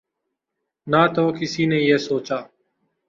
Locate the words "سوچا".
2.07-2.37